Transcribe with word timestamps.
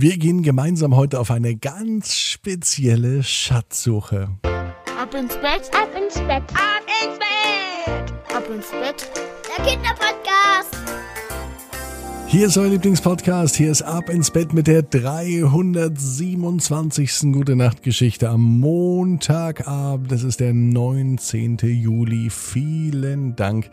Wir 0.00 0.16
gehen 0.16 0.44
gemeinsam 0.44 0.94
heute 0.94 1.18
auf 1.18 1.32
eine 1.32 1.56
ganz 1.56 2.14
spezielle 2.14 3.24
Schatzsuche. 3.24 4.28
Ab 4.44 5.12
ins 5.12 5.34
Bett, 5.34 5.68
ab 5.74 5.88
ins 6.00 6.14
Bett, 6.14 6.44
ab 6.54 6.84
ins 7.02 7.18
Bett, 7.18 8.14
ab 8.32 8.44
ins 8.48 8.70
Bett. 8.70 9.10
Der 9.48 9.64
Kinderpodcast. 9.64 10.76
Hier 12.28 12.46
ist 12.46 12.56
euer 12.56 12.68
Lieblingspodcast. 12.68 13.56
Hier 13.56 13.72
ist 13.72 13.82
Ab 13.82 14.08
ins 14.08 14.30
Bett 14.30 14.54
mit 14.54 14.68
der 14.68 14.82
327. 14.82 17.32
Gute 17.32 17.56
Nacht 17.56 17.82
Geschichte 17.82 18.28
am 18.28 18.60
Montagabend. 18.60 20.12
Das 20.12 20.22
ist 20.22 20.38
der 20.38 20.54
19. 20.54 21.58
Juli. 21.58 22.30
Vielen 22.30 23.34
Dank, 23.34 23.68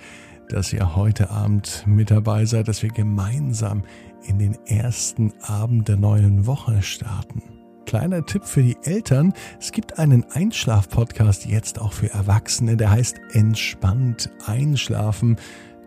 dass 0.50 0.74
ihr 0.74 0.96
heute 0.96 1.30
Abend 1.30 1.84
mit 1.86 2.10
dabei 2.10 2.46
seid, 2.46 2.68
dass 2.68 2.82
wir 2.82 2.90
gemeinsam 2.90 3.84
in 4.28 4.40
den 4.40 4.58
ersten 4.66 5.34
Abend 5.42 5.88
der 5.88 5.98
neuen 5.98 6.46
Woche 6.46 6.82
starten. 6.82 7.44
Kleiner 7.86 8.26
Tipp 8.26 8.44
für 8.46 8.64
die 8.64 8.78
Eltern, 8.84 9.34
es 9.60 9.72
gibt 9.72 10.00
einen 10.00 10.26
Einschlaf-Podcast 10.32 11.46
jetzt 11.46 11.80
auch 11.80 11.94
für 11.94 12.10
Erwachsene, 12.10 12.78
der 12.78 12.90
heißt 12.90 13.22
Entspannt 13.34 14.32
Einschlafen. 14.46 15.38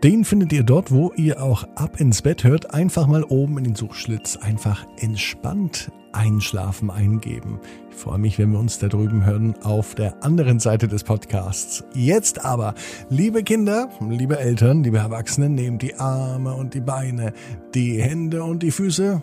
Den 0.03 0.23
findet 0.23 0.53
ihr 0.53 0.63
dort, 0.63 0.91
wo 0.91 1.11
ihr 1.17 1.43
auch 1.43 1.65
ab 1.75 1.99
ins 1.99 2.21
Bett 2.21 2.45
hört. 2.45 2.73
Einfach 2.73 3.05
mal 3.05 3.25
oben 3.25 3.57
in 3.57 3.65
den 3.65 3.75
Suchschlitz 3.75 4.37
einfach 4.37 4.87
entspannt 4.97 5.91
einschlafen 6.13 6.89
eingeben. 6.89 7.59
Ich 7.91 7.97
freue 7.97 8.17
mich, 8.17 8.39
wenn 8.39 8.51
wir 8.51 8.59
uns 8.59 8.79
da 8.79 8.87
drüben 8.87 9.25
hören 9.25 9.55
auf 9.61 9.95
der 9.95 10.23
anderen 10.23 10.59
Seite 10.59 10.87
des 10.87 11.03
Podcasts. 11.03 11.83
Jetzt 11.93 12.45
aber, 12.45 12.75
liebe 13.09 13.43
Kinder, 13.43 13.89
liebe 14.09 14.39
Eltern, 14.39 14.83
liebe 14.83 14.99
Erwachsenen, 14.99 15.55
nehmt 15.55 15.81
die 15.81 15.95
Arme 15.95 16.55
und 16.55 16.73
die 16.75 16.81
Beine, 16.81 17.33
die 17.75 18.01
Hände 18.01 18.43
und 18.45 18.63
die 18.63 18.71
Füße. 18.71 19.21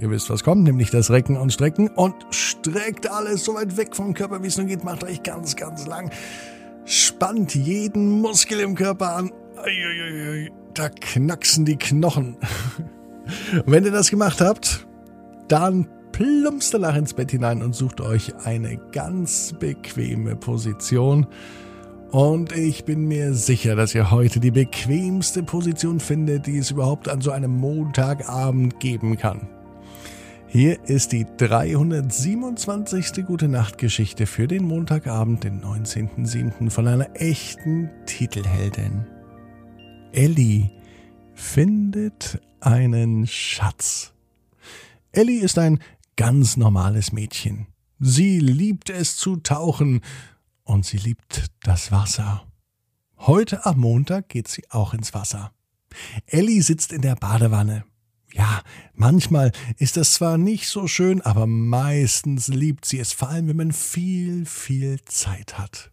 Ihr 0.00 0.10
wisst, 0.10 0.28
was 0.28 0.42
kommt, 0.42 0.64
nämlich 0.64 0.90
das 0.90 1.10
Recken 1.10 1.36
und 1.36 1.52
Strecken 1.52 1.88
und 1.88 2.14
streckt 2.30 3.08
alles 3.08 3.44
so 3.44 3.54
weit 3.54 3.76
weg 3.76 3.94
vom 3.94 4.12
Körper, 4.12 4.42
wie 4.42 4.48
es 4.48 4.58
nur 4.58 4.66
geht. 4.66 4.82
Macht 4.82 5.04
euch 5.04 5.22
ganz, 5.22 5.54
ganz 5.54 5.86
lang. 5.86 6.10
Spannt 6.84 7.54
jeden 7.54 8.20
Muskel 8.20 8.58
im 8.58 8.74
Körper 8.74 9.14
an 9.14 9.30
da 10.74 10.88
knacksen 10.88 11.64
die 11.64 11.76
Knochen. 11.76 12.36
Wenn 13.66 13.84
ihr 13.84 13.90
das 13.90 14.10
gemacht 14.10 14.40
habt, 14.40 14.86
dann 15.48 15.88
plumpst 16.12 16.72
danach 16.74 16.96
ins 16.96 17.14
Bett 17.14 17.30
hinein 17.30 17.62
und 17.62 17.74
sucht 17.74 18.00
euch 18.00 18.34
eine 18.44 18.78
ganz 18.92 19.54
bequeme 19.58 20.36
Position. 20.36 21.26
Und 22.10 22.52
ich 22.52 22.84
bin 22.84 23.06
mir 23.06 23.34
sicher, 23.34 23.74
dass 23.74 23.94
ihr 23.94 24.10
heute 24.10 24.40
die 24.40 24.52
bequemste 24.52 25.42
Position 25.42 26.00
findet, 26.00 26.46
die 26.46 26.58
es 26.58 26.70
überhaupt 26.70 27.08
an 27.08 27.20
so 27.20 27.32
einem 27.32 27.56
Montagabend 27.56 28.80
geben 28.80 29.16
kann. 29.16 29.48
Hier 30.46 30.78
ist 30.88 31.12
die 31.12 31.26
327. 31.36 33.26
Gute 33.26 33.48
Nacht 33.48 33.78
Geschichte 33.78 34.26
für 34.26 34.46
den 34.46 34.64
Montagabend, 34.64 35.44
den 35.44 35.60
19.07. 35.60 36.70
von 36.70 36.86
einer 36.86 37.08
echten 37.14 37.90
Titelheldin. 38.06 39.15
Ellie 40.16 40.70
findet 41.34 42.40
einen 42.60 43.26
Schatz. 43.26 44.14
Ellie 45.12 45.42
ist 45.42 45.58
ein 45.58 45.78
ganz 46.16 46.56
normales 46.56 47.12
Mädchen. 47.12 47.66
Sie 47.98 48.40
liebt 48.40 48.88
es 48.88 49.18
zu 49.18 49.36
tauchen 49.36 50.00
und 50.64 50.86
sie 50.86 50.96
liebt 50.96 51.50
das 51.64 51.92
Wasser. 51.92 52.46
Heute 53.18 53.66
am 53.66 53.78
Montag 53.78 54.30
geht 54.30 54.48
sie 54.48 54.64
auch 54.70 54.94
ins 54.94 55.12
Wasser. 55.12 55.52
Ellie 56.24 56.62
sitzt 56.62 56.94
in 56.94 57.02
der 57.02 57.16
Badewanne. 57.16 57.84
Ja, 58.32 58.62
manchmal 58.94 59.52
ist 59.76 59.98
das 59.98 60.14
zwar 60.14 60.38
nicht 60.38 60.66
so 60.68 60.86
schön, 60.86 61.20
aber 61.20 61.46
meistens 61.46 62.48
liebt 62.48 62.86
sie 62.86 63.00
es, 63.00 63.12
vor 63.12 63.28
allem 63.28 63.48
wenn 63.48 63.56
man 63.56 63.72
viel, 63.72 64.46
viel 64.46 64.98
Zeit 65.04 65.58
hat. 65.58 65.92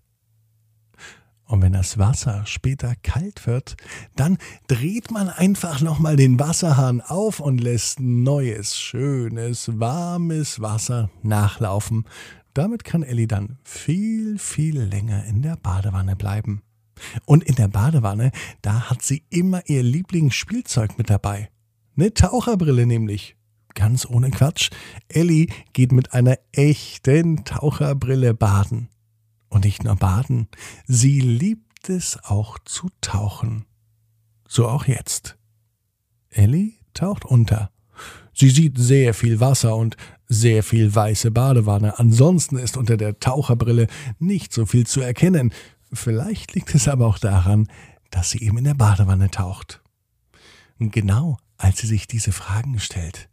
Und 1.46 1.62
wenn 1.62 1.74
das 1.74 1.98
Wasser 1.98 2.46
später 2.46 2.94
kalt 3.04 3.46
wird, 3.46 3.76
dann 4.16 4.38
dreht 4.68 5.12
man 5.12 5.30
einfach 5.30 5.82
nochmal 5.82 6.16
den 6.16 6.40
Wasserhahn 6.40 7.02
auf 7.02 7.40
und 7.40 7.60
lässt 7.60 8.00
neues, 8.00 8.78
schönes, 8.78 9.80
warmes 9.80 10.62
Wasser 10.62 11.10
nachlaufen. 11.22 12.06
Damit 12.54 12.84
kann 12.84 13.04
Ellie 13.04 13.28
dann 13.28 13.58
viel, 13.64 14.38
viel 14.38 14.80
länger 14.80 15.26
in 15.26 15.42
der 15.42 15.58
Badewanne 15.58 16.16
bleiben. 16.16 16.62
Und 17.26 17.44
in 17.44 17.56
der 17.56 17.68
Badewanne, 17.68 18.32
da 18.62 18.90
hat 18.90 19.02
sie 19.02 19.24
immer 19.30 19.68
ihr 19.68 19.84
Lieblingsspielzeug 19.84 20.98
mit 20.98 21.10
dabei. 21.10 21.50
Eine 21.96 22.14
Taucherbrille 22.14 22.86
nämlich. 22.86 23.36
Ganz 23.76 24.06
ohne 24.06 24.30
Quatsch. 24.30 24.70
Ellie 25.08 25.48
geht 25.74 25.92
mit 25.92 26.14
einer 26.14 26.38
echten 26.52 27.44
Taucherbrille 27.44 28.34
baden. 28.34 28.90
Und 29.54 29.66
nicht 29.66 29.84
nur 29.84 29.96
baden, 29.96 30.48
sie 30.88 31.20
liebt 31.20 31.88
es 31.88 32.18
auch 32.24 32.58
zu 32.66 32.90
tauchen. 33.02 33.66
So 34.48 34.68
auch 34.68 34.86
jetzt. 34.86 35.38
Ellie 36.32 36.74
taucht 36.96 37.24
unter. 37.24 37.70
Sie 38.34 38.50
sieht 38.50 38.80
sehr 38.80 39.14
viel 39.14 39.40
Wasser 39.40 39.76
und 39.76 39.96
sehr 40.28 40.64
viel 40.64 40.96
weiße 40.96 41.30
Badewanne. 41.30 42.00
Ansonsten 42.00 42.58
ist 42.58 42.78
unter 42.78 42.98
der 42.98 43.20
Taucherbrille 43.20 43.86
nicht 44.18 44.54
so 44.54 44.66
viel 44.66 44.88
zu 44.88 45.02
erkennen. 45.02 45.54
Vielleicht 45.92 46.56
liegt 46.56 46.74
es 46.74 46.88
aber 46.88 47.06
auch 47.06 47.20
daran, 47.20 47.68
dass 48.10 48.32
sie 48.32 48.42
eben 48.42 48.58
in 48.58 48.64
der 48.64 48.74
Badewanne 48.74 49.30
taucht. 49.30 49.84
Genau 50.80 51.38
als 51.58 51.78
sie 51.78 51.88
sich 51.88 52.08
diese 52.08 52.32
Fragen 52.32 52.80
stellt, 52.80 53.30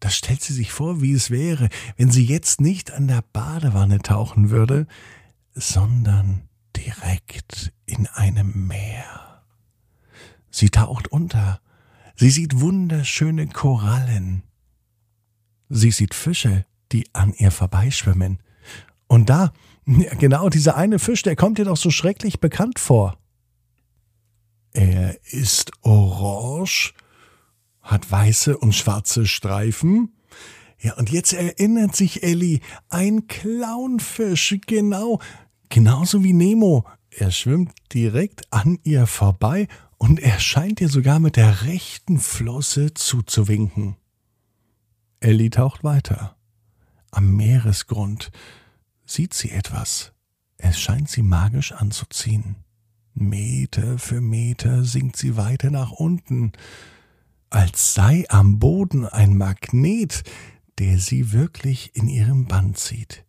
da 0.00 0.08
stellt 0.08 0.42
sie 0.42 0.54
sich 0.54 0.72
vor, 0.72 1.02
wie 1.02 1.12
es 1.12 1.30
wäre, 1.30 1.68
wenn 1.96 2.10
sie 2.10 2.24
jetzt 2.24 2.60
nicht 2.60 2.90
an 2.90 3.06
der 3.06 3.22
Badewanne 3.32 3.98
tauchen 3.98 4.50
würde, 4.50 4.86
sondern 5.60 6.48
direkt 6.76 7.72
in 7.86 8.06
einem 8.06 8.66
Meer. 8.66 9.42
Sie 10.50 10.70
taucht 10.70 11.08
unter. 11.08 11.60
Sie 12.16 12.30
sieht 12.30 12.60
wunderschöne 12.60 13.46
Korallen. 13.48 14.42
Sie 15.68 15.90
sieht 15.90 16.14
Fische, 16.14 16.66
die 16.92 17.06
an 17.12 17.32
ihr 17.34 17.50
vorbeischwimmen. 17.50 18.38
Und 19.06 19.30
da, 19.30 19.52
genau 19.86 20.48
dieser 20.48 20.76
eine 20.76 20.98
Fisch, 20.98 21.22
der 21.22 21.36
kommt 21.36 21.58
ihr 21.58 21.66
doch 21.66 21.76
so 21.76 21.90
schrecklich 21.90 22.40
bekannt 22.40 22.78
vor. 22.78 23.16
Er 24.72 25.18
ist 25.32 25.72
orange, 25.82 26.94
hat 27.82 28.10
weiße 28.10 28.56
und 28.56 28.74
schwarze 28.74 29.26
Streifen. 29.26 30.14
Ja, 30.78 30.94
und 30.94 31.10
jetzt 31.10 31.32
erinnert 31.32 31.94
sich 31.94 32.22
Ellie, 32.22 32.60
ein 32.88 33.26
Clownfisch, 33.26 34.56
genau, 34.66 35.20
Genauso 35.70 36.24
wie 36.24 36.32
Nemo. 36.32 36.84
Er 37.10 37.30
schwimmt 37.30 37.72
direkt 37.94 38.52
an 38.52 38.78
ihr 38.82 39.06
vorbei 39.06 39.68
und 39.98 40.20
er 40.20 40.40
scheint 40.40 40.80
ihr 40.80 40.88
sogar 40.88 41.20
mit 41.20 41.36
der 41.36 41.62
rechten 41.62 42.18
Flosse 42.18 42.92
zuzuwinken. 42.94 43.96
Ellie 45.20 45.50
taucht 45.50 45.84
weiter. 45.84 46.36
Am 47.12 47.36
Meeresgrund 47.36 48.30
sieht 49.04 49.32
sie 49.32 49.50
etwas. 49.50 50.12
Es 50.56 50.78
scheint 50.78 51.08
sie 51.08 51.22
magisch 51.22 51.72
anzuziehen. 51.72 52.56
Meter 53.14 53.98
für 53.98 54.20
Meter 54.20 54.84
sinkt 54.84 55.16
sie 55.16 55.36
weiter 55.36 55.70
nach 55.70 55.92
unten, 55.92 56.52
als 57.48 57.94
sei 57.94 58.24
am 58.28 58.58
Boden 58.58 59.06
ein 59.06 59.36
Magnet, 59.36 60.22
der 60.78 60.98
sie 60.98 61.32
wirklich 61.32 61.94
in 61.94 62.08
ihrem 62.08 62.46
Band 62.46 62.78
zieht. 62.78 63.24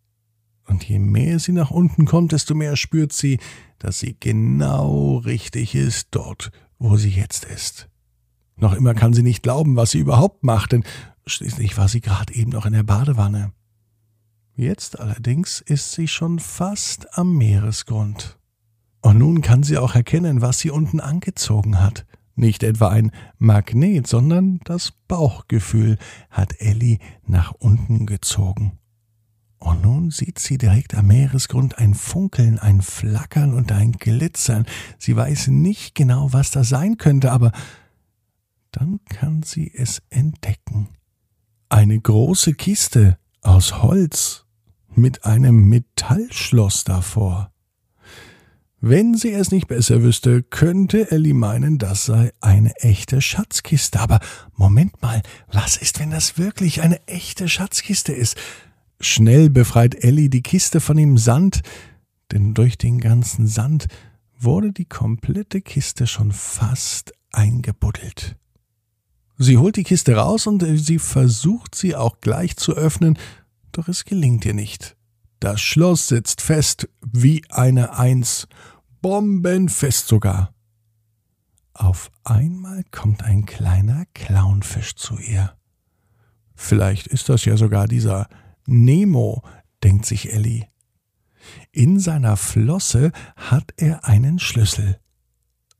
Und 0.72 0.84
je 0.84 0.98
mehr 0.98 1.38
sie 1.38 1.52
nach 1.52 1.70
unten 1.70 2.06
kommt, 2.06 2.32
desto 2.32 2.54
mehr 2.54 2.76
spürt 2.76 3.12
sie, 3.12 3.38
dass 3.78 3.98
sie 3.98 4.16
genau 4.18 5.18
richtig 5.18 5.74
ist 5.74 6.08
dort, 6.12 6.50
wo 6.78 6.96
sie 6.96 7.10
jetzt 7.10 7.44
ist. 7.44 7.90
Noch 8.56 8.72
immer 8.72 8.94
kann 8.94 9.12
sie 9.12 9.22
nicht 9.22 9.42
glauben, 9.42 9.76
was 9.76 9.90
sie 9.90 9.98
überhaupt 9.98 10.44
macht, 10.44 10.72
denn 10.72 10.82
schließlich 11.26 11.76
war 11.76 11.88
sie 11.88 12.00
gerade 12.00 12.34
eben 12.34 12.52
noch 12.52 12.64
in 12.64 12.72
der 12.72 12.84
Badewanne. 12.84 13.52
Jetzt 14.56 14.98
allerdings 14.98 15.60
ist 15.60 15.92
sie 15.92 16.08
schon 16.08 16.38
fast 16.38 17.18
am 17.18 17.36
Meeresgrund. 17.36 18.38
Und 19.02 19.18
nun 19.18 19.42
kann 19.42 19.64
sie 19.64 19.76
auch 19.76 19.94
erkennen, 19.94 20.40
was 20.40 20.60
sie 20.60 20.70
unten 20.70 21.00
angezogen 21.00 21.82
hat. 21.82 22.06
Nicht 22.34 22.62
etwa 22.62 22.88
ein 22.88 23.10
Magnet, 23.36 24.06
sondern 24.06 24.58
das 24.64 24.90
Bauchgefühl 25.06 25.98
hat 26.30 26.62
Ellie 26.62 26.96
nach 27.26 27.52
unten 27.52 28.06
gezogen. 28.06 28.78
Und 29.62 29.82
nun 29.82 30.10
sieht 30.10 30.40
sie 30.40 30.58
direkt 30.58 30.96
am 30.96 31.06
Meeresgrund 31.06 31.78
ein 31.78 31.94
Funkeln, 31.94 32.58
ein 32.58 32.82
Flackern 32.82 33.54
und 33.54 33.70
ein 33.70 33.92
Glitzern. 33.92 34.66
Sie 34.98 35.14
weiß 35.14 35.48
nicht 35.48 35.94
genau, 35.94 36.32
was 36.32 36.50
das 36.50 36.68
sein 36.68 36.96
könnte, 36.96 37.30
aber 37.30 37.52
dann 38.72 38.98
kann 39.08 39.44
sie 39.44 39.72
es 39.72 40.02
entdecken. 40.10 40.88
Eine 41.68 42.00
große 42.00 42.54
Kiste 42.54 43.18
aus 43.40 43.82
Holz 43.82 44.46
mit 44.96 45.24
einem 45.24 45.68
Metallschloss 45.68 46.82
davor. 46.82 47.52
Wenn 48.80 49.14
sie 49.14 49.30
es 49.30 49.52
nicht 49.52 49.68
besser 49.68 50.02
wüsste, 50.02 50.42
könnte 50.42 51.12
Ellie 51.12 51.34
meinen, 51.34 51.78
das 51.78 52.06
sei 52.06 52.32
eine 52.40 52.74
echte 52.80 53.20
Schatzkiste. 53.20 54.00
Aber 54.00 54.18
Moment 54.56 55.00
mal, 55.02 55.22
was 55.52 55.76
ist, 55.76 56.00
wenn 56.00 56.10
das 56.10 56.36
wirklich 56.36 56.82
eine 56.82 57.06
echte 57.06 57.48
Schatzkiste 57.48 58.12
ist? 58.12 58.36
Schnell 59.04 59.50
befreit 59.50 59.96
Ellie 59.96 60.30
die 60.30 60.42
Kiste 60.42 60.80
von 60.80 60.96
dem 60.96 61.18
Sand, 61.18 61.62
denn 62.30 62.54
durch 62.54 62.78
den 62.78 63.00
ganzen 63.00 63.48
Sand 63.48 63.88
wurde 64.38 64.72
die 64.72 64.84
komplette 64.84 65.60
Kiste 65.60 66.06
schon 66.06 66.30
fast 66.30 67.12
eingebuddelt. 67.32 68.36
Sie 69.38 69.58
holt 69.58 69.74
die 69.74 69.82
Kiste 69.82 70.14
raus 70.14 70.46
und 70.46 70.64
sie 70.78 71.00
versucht 71.00 71.74
sie 71.74 71.96
auch 71.96 72.20
gleich 72.20 72.56
zu 72.56 72.74
öffnen, 72.74 73.18
doch 73.72 73.88
es 73.88 74.04
gelingt 74.04 74.44
ihr 74.44 74.54
nicht. 74.54 74.96
Das 75.40 75.60
Schloss 75.60 76.06
sitzt 76.06 76.40
fest 76.40 76.88
wie 77.04 77.42
eine 77.48 77.98
Eins, 77.98 78.46
bombenfest 79.00 80.06
sogar. 80.06 80.54
Auf 81.74 82.12
einmal 82.22 82.84
kommt 82.92 83.24
ein 83.24 83.46
kleiner 83.46 84.04
Clownfisch 84.14 84.94
zu 84.94 85.18
ihr. 85.18 85.56
Vielleicht 86.54 87.08
ist 87.08 87.28
das 87.28 87.44
ja 87.44 87.56
sogar 87.56 87.88
dieser 87.88 88.28
Nemo, 88.66 89.42
denkt 89.82 90.06
sich 90.06 90.32
Ellie. 90.32 90.66
In 91.72 91.98
seiner 91.98 92.36
Flosse 92.36 93.12
hat 93.36 93.74
er 93.76 94.04
einen 94.04 94.38
Schlüssel. 94.38 94.98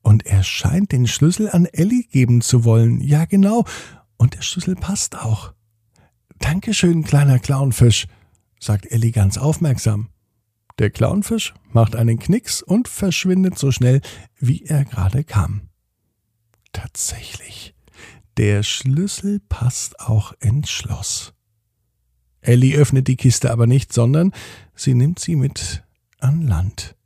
Und 0.02 0.26
er 0.26 0.42
scheint 0.42 0.90
den 0.90 1.06
Schlüssel 1.06 1.48
an 1.48 1.66
Ellie 1.66 2.04
geben 2.04 2.40
zu 2.40 2.64
wollen. 2.64 3.00
Ja, 3.00 3.24
genau. 3.24 3.64
Und 4.16 4.34
der 4.34 4.42
Schlüssel 4.42 4.74
passt 4.74 5.16
auch. 5.16 5.54
Dankeschön, 6.38 7.04
kleiner 7.04 7.38
Clownfisch, 7.38 8.06
sagt 8.58 8.90
Ellie 8.90 9.12
ganz 9.12 9.38
aufmerksam. 9.38 10.08
Der 10.78 10.90
Clownfisch 10.90 11.54
macht 11.70 11.94
einen 11.94 12.18
Knicks 12.18 12.62
und 12.62 12.88
verschwindet 12.88 13.58
so 13.58 13.70
schnell, 13.70 14.00
wie 14.38 14.64
er 14.64 14.84
gerade 14.84 15.22
kam. 15.22 15.68
Tatsächlich, 16.72 17.74
der 18.38 18.62
Schlüssel 18.62 19.40
passt 19.48 20.00
auch 20.00 20.32
ins 20.40 20.70
Schloss. 20.70 21.34
Ellie 22.42 22.76
öffnet 22.76 23.08
die 23.08 23.16
Kiste 23.16 23.50
aber 23.50 23.66
nicht, 23.66 23.92
sondern 23.92 24.32
sie 24.74 24.94
nimmt 24.94 25.18
sie 25.18 25.36
mit 25.36 25.84
an 26.18 26.42
Land. 26.42 26.96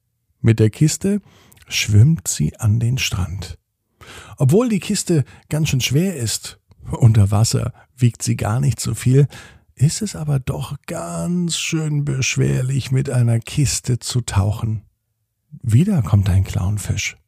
Mit 0.40 0.58
der 0.58 0.70
Kiste 0.70 1.20
schwimmt 1.68 2.26
sie 2.26 2.56
an 2.58 2.80
den 2.80 2.98
Strand. 2.98 3.58
Obwohl 4.38 4.68
die 4.68 4.80
Kiste 4.80 5.24
ganz 5.48 5.68
schön 5.68 5.80
schwer 5.80 6.16
ist, 6.16 6.58
unter 6.90 7.30
Wasser 7.30 7.72
wiegt 7.96 8.22
sie 8.22 8.36
gar 8.36 8.60
nicht 8.60 8.80
so 8.80 8.94
viel, 8.94 9.28
ist 9.74 10.00
es 10.00 10.16
aber 10.16 10.38
doch 10.38 10.76
ganz 10.86 11.58
schön 11.58 12.04
beschwerlich, 12.04 12.90
mit 12.90 13.10
einer 13.10 13.40
Kiste 13.40 13.98
zu 13.98 14.22
tauchen. 14.22 14.82
Wieder 15.62 16.02
kommt 16.02 16.30
ein 16.30 16.44
Clownfisch. 16.44 17.18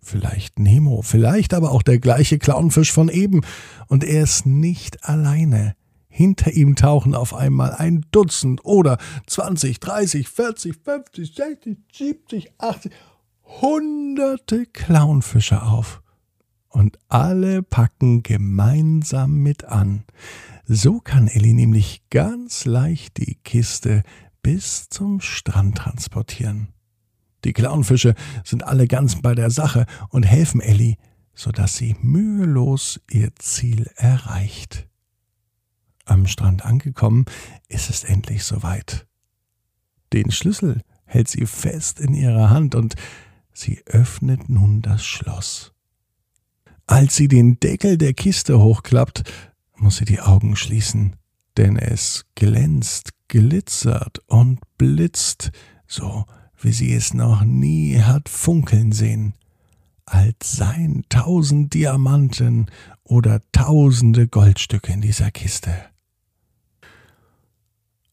Vielleicht 0.00 0.58
Nemo, 0.58 1.02
vielleicht 1.02 1.54
aber 1.54 1.70
auch 1.70 1.82
der 1.82 2.00
gleiche 2.00 2.38
Clownfisch 2.38 2.90
von 2.90 3.08
eben, 3.08 3.42
und 3.86 4.02
er 4.02 4.24
ist 4.24 4.46
nicht 4.46 5.04
alleine. 5.04 5.76
Hinter 6.14 6.52
ihm 6.52 6.76
tauchen 6.76 7.14
auf 7.14 7.32
einmal 7.32 7.72
ein 7.72 8.04
Dutzend 8.10 8.66
oder 8.66 8.98
20, 9.26 9.80
30, 9.80 10.28
40, 10.28 10.76
50, 10.84 11.34
60, 11.34 11.78
70, 11.90 12.52
80, 12.58 12.92
hunderte 13.44 14.66
Clownfische 14.66 15.62
auf. 15.62 16.02
Und 16.68 16.98
alle 17.08 17.62
packen 17.62 18.22
gemeinsam 18.22 19.36
mit 19.36 19.64
an. 19.64 20.04
So 20.66 21.00
kann 21.00 21.28
Elli 21.28 21.54
nämlich 21.54 22.02
ganz 22.10 22.66
leicht 22.66 23.16
die 23.16 23.36
Kiste 23.42 24.02
bis 24.42 24.90
zum 24.90 25.18
Strand 25.22 25.78
transportieren. 25.78 26.74
Die 27.44 27.54
Clownfische 27.54 28.14
sind 28.44 28.64
alle 28.64 28.86
ganz 28.86 29.22
bei 29.22 29.34
der 29.34 29.48
Sache 29.48 29.86
und 30.10 30.24
helfen 30.24 30.60
Elli, 30.60 30.98
sodass 31.34 31.76
sie 31.76 31.96
mühelos 32.02 33.00
ihr 33.10 33.34
Ziel 33.36 33.90
erreicht. 33.96 34.91
Am 36.12 36.26
Strand 36.26 36.66
angekommen, 36.66 37.24
ist 37.68 37.88
es 37.88 38.04
endlich 38.04 38.44
soweit. 38.44 39.06
Den 40.12 40.30
Schlüssel 40.30 40.82
hält 41.06 41.28
sie 41.28 41.46
fest 41.46 42.00
in 42.00 42.12
ihrer 42.12 42.50
Hand 42.50 42.74
und 42.74 42.96
sie 43.54 43.82
öffnet 43.86 44.50
nun 44.50 44.82
das 44.82 45.02
Schloss. 45.06 45.72
Als 46.86 47.16
sie 47.16 47.28
den 47.28 47.58
Deckel 47.60 47.96
der 47.96 48.12
Kiste 48.12 48.60
hochklappt, 48.60 49.22
muss 49.74 49.96
sie 49.96 50.04
die 50.04 50.20
Augen 50.20 50.54
schließen, 50.54 51.16
denn 51.56 51.78
es 51.78 52.26
glänzt, 52.34 53.12
glitzert 53.28 54.18
und 54.26 54.60
blitzt, 54.76 55.50
so 55.86 56.26
wie 56.60 56.72
sie 56.72 56.92
es 56.92 57.14
noch 57.14 57.42
nie 57.42 57.98
hat 58.00 58.28
funkeln 58.28 58.92
sehen, 58.92 59.32
als 60.04 60.52
seien 60.52 61.04
tausend 61.08 61.72
Diamanten 61.72 62.70
oder 63.02 63.40
tausende 63.52 64.28
Goldstücke 64.28 64.92
in 64.92 65.00
dieser 65.00 65.30
Kiste. 65.30 65.91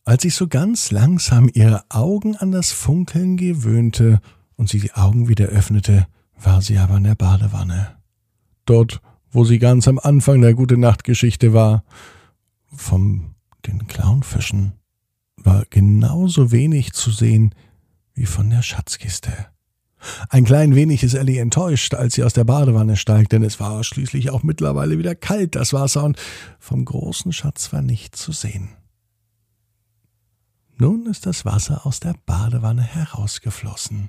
Als 0.05 0.23
sich 0.23 0.35
so 0.35 0.47
ganz 0.47 0.91
langsam 0.91 1.49
ihre 1.53 1.83
Augen 1.89 2.35
an 2.35 2.51
das 2.51 2.71
Funkeln 2.71 3.37
gewöhnte 3.37 4.19
und 4.55 4.69
sie 4.69 4.79
die 4.79 4.93
Augen 4.93 5.27
wieder 5.27 5.45
öffnete, 5.45 6.07
war 6.41 6.61
sie 6.61 6.77
aber 6.77 6.97
in 6.97 7.03
der 7.03 7.15
Badewanne. 7.15 7.97
Dort, 8.65 9.01
wo 9.31 9.45
sie 9.45 9.59
ganz 9.59 9.87
am 9.87 9.99
Anfang 9.99 10.41
der 10.41 10.53
gute 10.53 10.77
Nachtgeschichte 10.77 11.53
war, 11.53 11.83
vom 12.71 13.35
den 13.65 13.87
Clownfischen 13.87 14.73
war 15.37 15.65
genauso 15.69 16.51
wenig 16.51 16.93
zu 16.93 17.11
sehen 17.11 17.53
wie 18.13 18.25
von 18.25 18.49
der 18.49 18.61
Schatzkiste. 18.61 19.31
Ein 20.29 20.45
klein 20.45 20.75
wenig 20.75 21.03
ist 21.03 21.13
Ellie 21.13 21.41
enttäuscht, 21.41 21.93
als 21.93 22.15
sie 22.15 22.23
aus 22.23 22.33
der 22.33 22.45
Badewanne 22.45 22.95
steigt, 22.95 23.33
denn 23.33 23.43
es 23.43 23.59
war 23.59 23.83
schließlich 23.83 24.29
auch 24.29 24.43
mittlerweile 24.43 24.97
wieder 24.97 25.15
kalt, 25.15 25.55
das 25.55 25.73
Wasser, 25.73 26.03
und 26.03 26.17
vom 26.57 26.85
großen 26.85 27.33
Schatz 27.33 27.73
war 27.73 27.81
nichts 27.81 28.21
zu 28.21 28.31
sehen. 28.31 28.69
Nun 30.81 31.07
ist 31.07 31.25
das 31.25 31.43
Wasser 31.43 31.85
aus 31.85 31.99
der 31.99 32.15
Badewanne 32.25 32.81
herausgeflossen. 32.81 34.07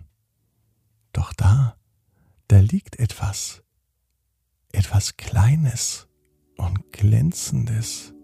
Doch 1.13 1.33
da, 1.33 1.75
da 2.47 2.61
liegt 2.61 3.01
etwas, 3.01 3.65
etwas 4.71 5.17
Kleines 5.17 6.07
und 6.57 6.93
Glänzendes. 6.93 8.15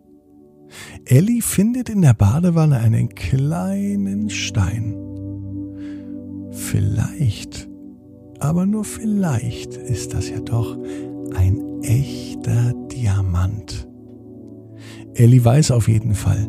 Ellie 1.06 1.42
findet 1.42 1.88
in 1.88 2.02
der 2.02 2.14
Badewanne 2.14 2.78
einen 2.78 3.08
kleinen 3.16 4.30
Stein. 4.30 4.94
Vielleicht, 6.52 7.68
aber 8.38 8.64
nur 8.64 8.84
vielleicht 8.84 9.74
ist 9.74 10.14
das 10.14 10.28
ja 10.28 10.38
doch 10.38 10.78
ein 11.34 11.82
echter 11.82 12.74
Diamant. 12.92 13.88
Ellie 15.14 15.44
weiß 15.44 15.72
auf 15.72 15.88
jeden 15.88 16.14
Fall, 16.14 16.48